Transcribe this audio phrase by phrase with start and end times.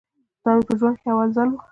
[0.43, 1.55] دا مې په ژوند کښې اول ځل و.